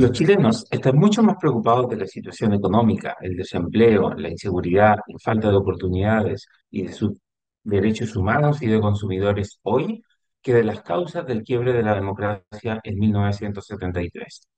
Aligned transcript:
Los 0.00 0.12
chilenos 0.12 0.66
están 0.70 0.96
mucho 0.96 1.22
más 1.22 1.36
preocupados 1.38 1.86
de 1.90 1.98
la 1.98 2.06
situación 2.06 2.54
económica, 2.54 3.18
el 3.20 3.36
desempleo, 3.36 4.14
la 4.14 4.30
inseguridad, 4.30 4.96
la 5.06 5.18
falta 5.22 5.50
de 5.50 5.56
oportunidades 5.58 6.46
y 6.70 6.86
de 6.86 6.92
sus 6.94 7.18
derechos 7.62 8.16
humanos 8.16 8.62
y 8.62 8.66
de 8.66 8.80
consumidores 8.80 9.58
hoy 9.62 10.02
que 10.40 10.54
de 10.54 10.64
las 10.64 10.80
causas 10.80 11.26
del 11.26 11.42
quiebre 11.42 11.74
de 11.74 11.82
la 11.82 11.94
democracia 11.94 12.80
en 12.82 12.98
1973. 12.98 14.48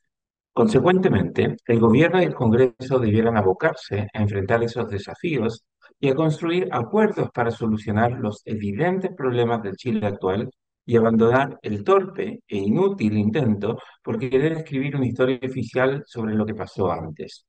Consecuentemente, 0.53 1.56
el 1.67 1.81
gobierno 1.81 2.22
y 2.22 2.27
el 2.27 2.35
Congreso 2.37 3.01
debieran 3.01 3.37
abocarse 3.37 4.06
a 4.15 4.22
enfrentar 4.22 4.63
esos 4.63 4.88
desafíos 4.88 5.65
y 5.99 6.09
a 6.09 6.15
construir 6.15 6.69
acuerdos 6.71 7.31
para 7.35 7.51
solucionar 7.51 8.13
los 8.13 8.43
evidentes 8.45 9.11
problemas 9.17 9.61
del 9.65 9.74
Chile 9.74 10.06
actual 10.06 10.49
y 10.85 10.96
abandonar 10.96 11.58
el 11.62 11.85
torpe 11.85 12.42
e 12.46 12.56
inútil 12.56 13.17
intento 13.17 13.78
por 14.03 14.19
querer 14.19 14.53
escribir 14.53 14.97
una 14.97 15.06
historia 15.06 15.38
oficial 15.42 16.02
sobre 16.06 16.34
lo 16.34 16.45
que 16.47 16.55
pasó 16.55 16.91
antes. 16.91 17.47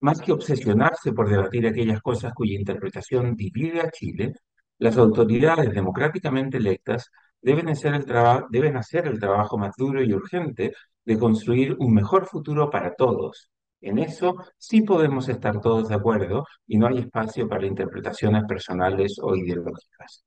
Más 0.00 0.20
que 0.20 0.32
obsesionarse 0.32 1.12
por 1.12 1.28
debatir 1.28 1.66
aquellas 1.66 2.00
cosas 2.00 2.32
cuya 2.34 2.58
interpretación 2.58 3.34
divide 3.36 3.80
a 3.80 3.90
Chile, 3.90 4.34
las 4.78 4.96
autoridades 4.96 5.72
democráticamente 5.72 6.56
electas 6.56 7.10
deben 7.42 7.68
hacer 7.68 7.94
el, 7.94 8.04
deben 8.50 8.76
hacer 8.76 9.06
el 9.06 9.18
trabajo 9.20 9.58
más 9.58 9.74
duro 9.76 10.02
y 10.02 10.12
urgente 10.12 10.72
de 11.04 11.18
construir 11.18 11.76
un 11.78 11.94
mejor 11.94 12.26
futuro 12.26 12.70
para 12.70 12.94
todos. 12.94 13.50
En 13.82 13.98
eso 13.98 14.36
sí 14.58 14.82
podemos 14.82 15.28
estar 15.28 15.60
todos 15.60 15.88
de 15.88 15.94
acuerdo 15.94 16.44
y 16.66 16.78
no 16.78 16.86
hay 16.86 16.98
espacio 16.98 17.48
para 17.48 17.66
interpretaciones 17.66 18.44
personales 18.44 19.16
o 19.22 19.34
ideológicas. 19.36 20.24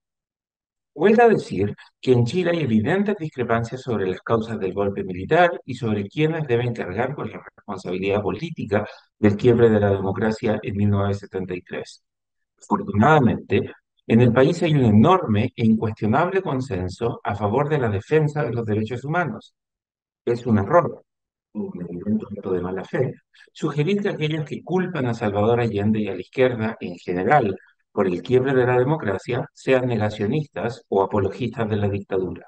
Huelga 0.96 1.28
decir 1.28 1.76
que 2.00 2.12
en 2.12 2.26
Chile 2.26 2.52
hay 2.52 2.60
evidentes 2.62 3.16
discrepancias 3.18 3.82
sobre 3.82 4.08
las 4.08 4.22
causas 4.22 4.60
del 4.60 4.74
golpe 4.74 5.04
militar 5.04 5.60
y 5.66 5.74
sobre 5.74 6.08
quiénes 6.08 6.46
deben 6.48 6.74
cargar 6.74 7.16
con 7.16 7.32
la 7.32 7.42
responsabilidad 7.56 8.22
política 8.22 8.86
del 9.18 9.36
quiebre 9.36 9.70
de 9.70 9.80
la 9.80 9.90
democracia 9.90 10.60
en 10.62 10.76
1973. 10.76 12.04
Afortunadamente, 12.62 13.72
en 14.06 14.22
el 14.22 14.32
país 14.32 14.62
hay 14.62 14.76
un 14.76 14.86
enorme 14.86 15.52
e 15.56 15.66
incuestionable 15.66 16.42
consenso 16.42 17.22
a 17.24 17.36
favor 17.36 17.70
de 17.70 17.80
la 17.80 17.90
defensa 17.90 18.44
de 18.44 18.54
los 18.54 18.66
derechos 18.66 19.04
humanos. 19.04 19.56
Es 20.26 20.46
un 20.46 20.60
error, 20.60 21.04
un 21.54 21.72
evidente 21.82 22.26
acto 22.30 22.52
de 22.52 22.62
mala 22.62 22.84
fe, 22.84 23.14
sugerir 23.52 24.02
que 24.02 24.10
aquellos 24.10 24.46
que 24.46 24.64
culpan 24.64 25.08
a 25.08 25.14
Salvador 25.14 25.60
Allende 25.60 26.02
y 26.02 26.08
a 26.08 26.16
la 26.16 26.22
izquierda 26.22 26.78
en 26.80 26.98
general 26.98 27.58
por 27.94 28.08
el 28.08 28.22
quiebre 28.22 28.54
de 28.54 28.66
la 28.66 28.78
democracia 28.78 29.48
sean 29.54 29.88
negacionistas 29.88 30.84
o 30.90 31.04
apologistas 31.04 31.70
de 31.70 31.78
la 31.78 31.88
dictadura. 31.90 32.48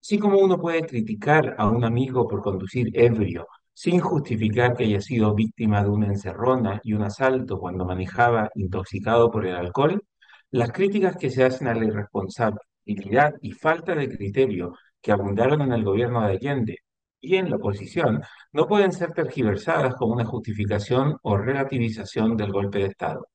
Así 0.00 0.18
como 0.18 0.38
uno 0.38 0.58
puede 0.60 0.86
criticar 0.86 1.54
a 1.58 1.68
un 1.68 1.84
amigo 1.84 2.26
por 2.28 2.42
conducir 2.42 2.90
ebrio 2.94 3.46
sin 3.72 4.00
justificar 4.00 4.76
que 4.76 4.84
haya 4.84 5.00
sido 5.00 5.34
víctima 5.34 5.82
de 5.82 5.90
una 5.90 6.06
encerrona 6.06 6.80
y 6.84 6.94
un 6.94 7.02
asalto 7.02 7.58
cuando 7.58 7.84
manejaba 7.84 8.50
intoxicado 8.54 9.30
por 9.30 9.46
el 9.46 9.56
alcohol, 9.56 10.02
las 10.50 10.72
críticas 10.72 11.16
que 11.16 11.30
se 11.30 11.44
hacen 11.44 11.68
a 11.68 11.74
la 11.74 11.84
irresponsabilidad 11.84 13.34
y 13.42 13.52
falta 13.52 13.94
de 13.94 14.08
criterio 14.08 14.74
que 15.02 15.12
abundaron 15.12 15.62
en 15.62 15.72
el 15.72 15.84
gobierno 15.84 16.22
de 16.22 16.34
Allende 16.34 16.78
y 17.20 17.36
en 17.36 17.50
la 17.50 17.56
oposición 17.56 18.22
no 18.52 18.66
pueden 18.66 18.92
ser 18.92 19.12
tergiversadas 19.12 19.94
como 19.96 20.14
una 20.14 20.24
justificación 20.24 21.16
o 21.22 21.36
relativización 21.36 22.36
del 22.36 22.52
golpe 22.52 22.78
de 22.78 22.86
Estado. 22.86 23.26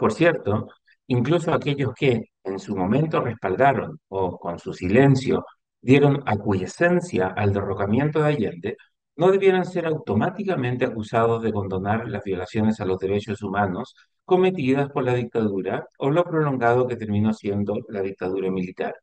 Por 0.00 0.14
cierto, 0.14 0.68
incluso 1.08 1.52
aquellos 1.52 1.92
que 1.94 2.24
en 2.42 2.58
su 2.58 2.74
momento 2.74 3.20
respaldaron 3.20 4.00
o 4.08 4.38
con 4.38 4.58
su 4.58 4.72
silencio 4.72 5.44
dieron 5.78 6.22
aquiescencia 6.24 7.26
al 7.28 7.52
derrocamiento 7.52 8.20
de 8.22 8.28
Allende, 8.28 8.76
no 9.16 9.30
debieran 9.30 9.66
ser 9.66 9.84
automáticamente 9.84 10.86
acusados 10.86 11.42
de 11.42 11.52
condonar 11.52 12.08
las 12.08 12.24
violaciones 12.24 12.80
a 12.80 12.86
los 12.86 12.98
derechos 12.98 13.42
humanos 13.42 13.94
cometidas 14.24 14.88
por 14.88 15.04
la 15.04 15.12
dictadura 15.12 15.86
o 15.98 16.08
lo 16.10 16.24
prolongado 16.24 16.86
que 16.86 16.96
terminó 16.96 17.34
siendo 17.34 17.74
la 17.88 18.00
dictadura 18.00 18.50
militar. 18.50 18.94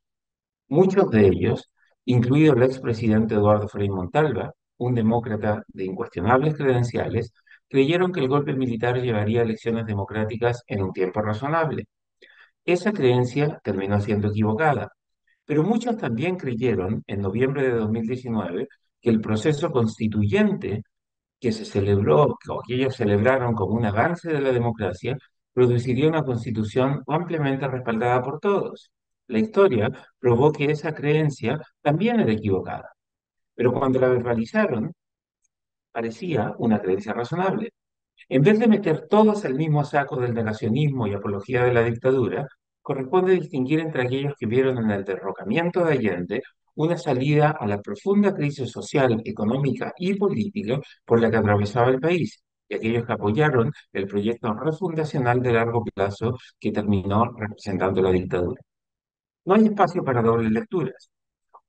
Muchos 0.68 1.12
de 1.12 1.28
ellos, 1.28 1.70
incluido 2.06 2.54
el 2.56 2.64
expresidente 2.64 3.36
Eduardo 3.36 3.68
Frei 3.68 3.90
Montalva, 3.90 4.52
un 4.78 4.96
demócrata 4.96 5.64
de 5.68 5.86
incuestionables 5.86 6.56
credenciales, 6.56 7.34
creyeron 7.70 8.12
que 8.12 8.20
el 8.22 8.28
golpe 8.28 8.54
militar 8.54 9.02
llevaría 9.02 9.42
a 9.42 9.44
elecciones 9.44 9.86
democráticas 9.86 10.64
en 10.68 10.84
un 10.84 10.94
tiempo 10.94 11.22
razonable. 11.22 11.86
Esa 12.66 12.92
creencia 12.94 13.60
terminó 13.64 14.00
siendo 14.02 14.30
equivocada, 14.30 14.92
pero 15.46 15.64
muchos 15.64 15.98
también 15.98 16.38
creyeron 16.38 17.04
en 17.08 17.22
noviembre 17.22 17.64
de 17.64 17.72
2019 17.72 18.68
que 19.02 19.10
el 19.10 19.22
proceso 19.22 19.72
constituyente 19.72 20.84
que 21.40 21.52
se 21.52 21.66
celebró, 21.66 22.38
o 22.50 22.62
que 22.68 22.76
ellos 22.76 22.96
celebraron 22.96 23.54
como 23.56 23.76
un 23.76 23.86
avance 23.86 24.30
de 24.32 24.42
la 24.42 24.52
democracia, 24.52 25.18
produciría 25.54 26.08
una 26.10 26.24
constitución 26.24 27.04
ampliamente 27.08 27.68
respaldada 27.68 28.22
por 28.24 28.40
todos. 28.40 28.92
La 29.28 29.40
historia 29.40 29.90
probó 30.20 30.52
que 30.52 30.66
esa 30.72 30.94
creencia 30.94 31.60
también 31.82 32.20
era 32.20 32.32
equivocada, 32.32 32.90
pero 33.56 33.74
cuando 33.74 34.00
la 34.00 34.10
verbalizaron, 34.10 34.94
parecía 35.98 36.54
una 36.60 36.80
creencia 36.80 37.12
razonable. 37.12 37.72
En 38.30 38.44
vez 38.44 38.60
de 38.60 38.68
meter 38.68 39.08
todos 39.08 39.44
el 39.46 39.56
mismo 39.56 39.84
saco 39.84 40.18
del 40.18 40.36
negacionismo 40.36 41.08
y 41.08 41.16
apología 41.16 41.64
de 41.64 41.74
la 41.74 41.84
dictadura, 41.84 42.48
corresponde 42.84 43.34
distinguir 43.34 43.80
entre 43.80 44.04
aquellos 44.04 44.36
que 44.40 44.46
vieron 44.46 44.78
en 44.78 44.92
el 44.92 45.04
derrocamiento 45.04 45.84
de 45.84 45.94
Allende 45.94 46.44
una 46.76 46.98
salida 46.98 47.50
a 47.60 47.66
la 47.66 47.82
profunda 47.82 48.32
crisis 48.36 48.70
social, 48.70 49.20
económica 49.26 49.92
y 49.98 50.14
política 50.14 50.80
por 51.04 51.20
la 51.20 51.32
que 51.32 51.38
atravesaba 51.38 51.90
el 51.90 52.00
país, 52.00 52.44
y 52.70 52.76
aquellos 52.76 53.04
que 53.04 53.14
apoyaron 53.14 53.72
el 53.92 54.06
proyecto 54.06 54.54
refundacional 54.54 55.42
de 55.42 55.54
largo 55.54 55.84
plazo 55.84 56.38
que 56.60 56.72
terminó 56.72 57.26
representando 57.36 58.04
la 58.04 58.12
dictadura. 58.12 58.62
No 59.46 59.56
hay 59.56 59.66
espacio 59.66 60.04
para 60.04 60.22
dobles 60.22 60.52
lecturas. 60.52 61.10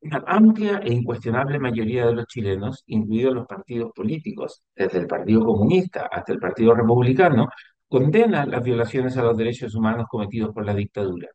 Una 0.00 0.24
amplia 0.26 0.78
e 0.78 0.92
incuestionable 0.92 1.58
mayoría 1.60 2.06
de 2.06 2.14
los 2.14 2.26
chilenos, 2.26 2.82
incluidos 2.86 3.34
los 3.34 3.46
partidos 3.46 3.92
políticos, 3.94 4.62
desde 4.74 4.98
el 4.98 5.06
Partido 5.06 5.44
Comunista 5.44 6.08
hasta 6.10 6.32
el 6.32 6.38
Partido 6.40 6.74
Republicano, 6.74 7.48
condena 7.88 8.46
las 8.46 8.62
violaciones 8.62 9.16
a 9.16 9.22
los 9.22 9.36
derechos 9.36 9.74
humanos 9.74 10.06
cometidos 10.08 10.52
por 10.52 10.64
la 10.64 10.74
dictadura. 10.74 11.28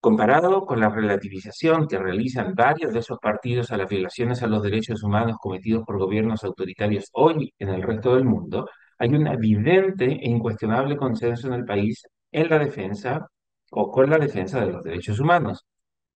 Comparado 0.00 0.64
con 0.64 0.80
la 0.80 0.88
relativización 0.88 1.86
que 1.86 1.98
realizan 1.98 2.54
varios 2.54 2.92
de 2.92 3.00
esos 3.00 3.18
partidos 3.18 3.70
a 3.70 3.76
las 3.76 3.88
violaciones 3.88 4.42
a 4.42 4.46
los 4.46 4.62
derechos 4.62 5.02
humanos 5.02 5.36
cometidos 5.38 5.84
por 5.84 5.98
gobiernos 5.98 6.42
autoritarios 6.44 7.10
hoy 7.12 7.52
en 7.58 7.68
el 7.68 7.82
resto 7.82 8.14
del 8.14 8.24
mundo, 8.24 8.66
hay 8.98 9.10
un 9.14 9.26
evidente 9.26 10.06
e 10.06 10.28
incuestionable 10.28 10.96
consenso 10.96 11.48
en 11.48 11.54
el 11.54 11.64
país 11.66 12.02
en 12.32 12.48
la 12.48 12.58
defensa 12.58 13.26
o 13.70 13.90
con 13.90 14.08
la 14.08 14.18
defensa 14.18 14.60
de 14.60 14.72
los 14.72 14.82
derechos 14.82 15.20
humanos. 15.20 15.66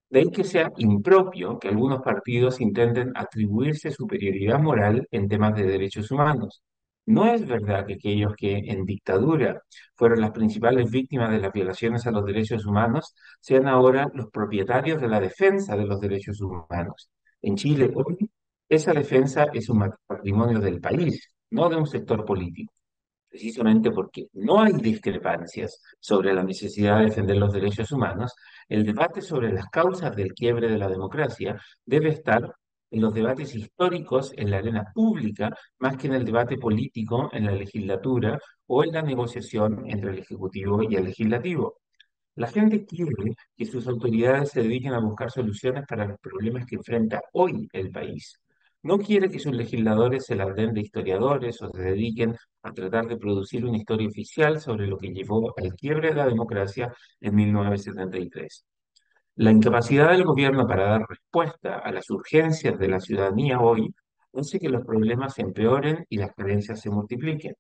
De 0.09 0.21
ahí 0.21 0.31
que 0.31 0.45
sea 0.45 0.73
impropio 0.79 1.59
que 1.59 1.69
algunos 1.69 2.01
partidos 2.03 2.61
intenten 2.61 3.13
atribuirse 3.17 3.91
superioridad 3.91 4.61
moral 4.61 5.07
en 5.11 5.29
temas 5.29 5.55
de 5.57 5.65
derechos 5.65 6.11
humanos. 6.11 6.63
No 7.07 7.27
es 7.27 7.47
verdad 7.47 7.87
que 7.87 7.95
aquellos 7.95 8.35
que 8.37 8.57
en 8.57 8.87
dictadura 8.87 9.63
fueron 9.95 10.21
las 10.21 10.31
principales 10.31 10.91
víctimas 10.91 11.31
de 11.31 11.39
las 11.41 11.53
violaciones 11.53 12.07
a 12.07 12.11
los 12.11 12.25
derechos 12.25 12.65
humanos 12.65 13.15
sean 13.41 13.69
ahora 13.69 14.11
los 14.15 14.31
propietarios 14.31 15.01
de 15.01 15.09
la 15.09 15.21
defensa 15.21 15.77
de 15.77 15.87
los 15.87 16.01
derechos 16.01 16.41
humanos. 16.41 17.11
En 17.43 17.57
Chile 17.57 17.91
hoy, 17.95 18.31
esa 18.69 18.93
defensa 18.93 19.47
es 19.53 19.69
un 19.69 19.91
patrimonio 20.07 20.61
del 20.61 20.81
país, 20.81 21.31
no 21.51 21.69
de 21.69 21.77
un 21.77 21.87
sector 21.87 22.25
político 22.25 22.73
precisamente 23.35 23.91
porque 23.91 24.29
no 24.35 24.63
hay 24.63 24.75
discrepancias 24.75 25.83
sobre 25.99 26.33
la 26.33 26.45
necesidad 26.45 27.01
de 27.01 27.07
defender 27.07 27.37
los 27.37 27.53
derechos 27.53 27.91
humanos, 27.91 28.33
el 28.69 28.85
debate 28.87 29.23
sobre 29.23 29.53
las 29.53 29.67
causas 29.71 30.15
del 30.15 30.33
quiebre 30.35 30.69
de 30.69 30.79
la 30.79 30.89
democracia 30.89 31.61
debe 31.85 32.11
estar 32.11 32.55
en 32.93 33.01
los 33.01 33.13
debates 33.13 33.53
históricos 33.57 34.33
en 34.37 34.53
la 34.53 34.59
arena 34.59 34.85
pública 34.95 35.53
más 35.81 35.97
que 35.97 36.07
en 36.07 36.15
el 36.15 36.25
debate 36.25 36.59
político 36.59 37.29
en 37.33 37.47
la 37.47 37.51
legislatura 37.51 38.39
o 38.69 38.85
en 38.85 38.93
la 38.93 39.03
negociación 39.03 39.83
entre 39.91 40.13
el 40.13 40.21
Ejecutivo 40.21 40.81
y 40.89 40.95
el 40.95 41.07
Legislativo. 41.07 41.81
La 42.37 42.47
gente 42.47 42.87
quiere 42.87 43.35
que 43.57 43.65
sus 43.65 43.89
autoridades 43.89 44.51
se 44.51 44.63
dediquen 44.63 44.93
a 44.93 45.01
buscar 45.01 45.33
soluciones 45.33 45.85
para 45.89 46.07
los 46.07 46.21
problemas 46.21 46.67
que 46.67 46.77
enfrenta 46.77 47.21
hoy 47.33 47.69
el 47.73 47.91
país. 47.91 48.39
No 48.85 48.99
quiere 48.99 49.31
que 49.31 49.39
sus 49.39 49.55
legisladores 49.55 50.27
se 50.27 50.37
las 50.37 50.55
den 50.55 50.75
de 50.75 50.83
historiadores 50.83 51.63
o 51.63 51.71
se 51.71 51.81
dediquen 51.81 52.37
a 52.63 52.71
tratar 52.75 53.07
de 53.07 53.17
producir 53.17 53.65
una 53.65 53.79
historia 53.79 54.07
oficial 54.07 54.61
sobre 54.61 54.87
lo 54.87 54.99
que 54.99 55.09
llevó 55.09 55.55
al 55.57 55.75
quiebre 55.75 56.11
de 56.11 56.17
la 56.17 56.27
democracia 56.27 56.95
en 57.19 57.35
1973. 57.35 58.67
La 59.37 59.51
incapacidad 59.51 60.11
del 60.11 60.25
gobierno 60.25 60.67
para 60.67 60.85
dar 60.85 61.07
respuesta 61.09 61.79
a 61.79 61.91
las 61.93 62.11
urgencias 62.11 62.79
de 62.79 62.89
la 62.89 63.01
ciudadanía 63.01 63.59
hoy 63.59 63.95
hace 64.35 64.61
que 64.61 64.69
los 64.69 64.85
problemas 64.85 65.33
se 65.33 65.41
empeoren 65.41 66.05
y 66.11 66.19
las 66.19 66.35
carencias 66.35 66.83
se 66.83 66.91
multipliquen. 66.91 67.55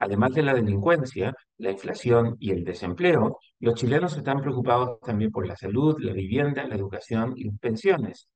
Además 0.00 0.32
de 0.32 0.42
la 0.42 0.54
delincuencia, 0.54 1.36
la 1.58 1.70
inflación 1.70 2.36
y 2.40 2.50
el 2.50 2.64
desempleo, 2.64 3.38
los 3.60 3.74
chilenos 3.74 4.16
están 4.16 4.40
preocupados 4.40 4.98
también 5.02 5.30
por 5.30 5.46
la 5.46 5.56
salud, 5.56 5.94
la 6.00 6.12
vivienda, 6.12 6.66
la 6.66 6.74
educación 6.74 7.34
y 7.36 7.44
las 7.44 7.58
pensiones. 7.60 8.28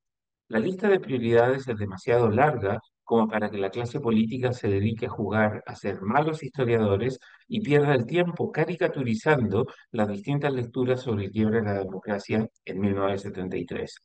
La 0.53 0.59
lista 0.59 0.87
de 0.87 1.01
prioridades 1.01 1.67
es 1.67 1.79
demasiado 1.79 2.29
larga 2.29 2.79
como 3.05 3.27
para 3.27 3.49
que 3.49 3.57
la 3.57 3.71
clase 3.71 4.01
política 4.01 4.53
se 4.53 4.69
dedique 4.69 5.07
a 5.07 5.09
jugar 5.09 5.63
a 5.67 5.75
ser 5.75 6.03
malos 6.03 6.43
historiadores 6.43 7.19
y 7.49 7.63
pierda 7.63 7.95
el 7.95 8.05
tiempo 8.05 8.53
caricaturizando 8.53 9.65
las 9.93 10.09
distintas 10.09 10.53
lecturas 10.53 11.01
sobre 11.01 11.25
el 11.25 11.31
quiebre 11.31 11.61
de 11.61 11.65
la 11.65 11.79
democracia 11.79 12.47
en 12.67 12.81
1973. 12.81 13.97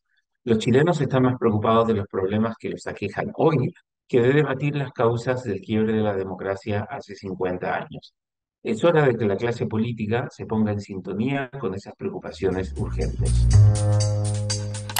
Los 0.45 0.59
chilenos 0.59 1.01
están 1.01 1.23
más 1.23 1.37
preocupados 1.37 1.85
de 1.89 1.95
los 1.95 2.07
problemas 2.07 2.55
que 2.57 2.69
los 2.69 2.87
aquejan 2.87 3.29
hoy 3.35 3.73
que 4.07 4.21
de 4.21 4.31
debatir 4.31 4.73
las 4.77 4.93
causas 4.93 5.43
del 5.43 5.59
quiebre 5.59 5.91
de 5.91 6.01
la 6.01 6.15
democracia 6.15 6.87
hace 6.89 7.13
50 7.13 7.75
años. 7.75 8.15
Es 8.63 8.85
hora 8.85 9.05
de 9.05 9.17
que 9.17 9.25
la 9.25 9.35
clase 9.35 9.65
política 9.65 10.29
se 10.31 10.45
ponga 10.45 10.71
en 10.71 10.79
sintonía 10.79 11.49
con 11.59 11.75
esas 11.75 11.93
preocupaciones 11.97 12.73
urgentes. 12.77 13.47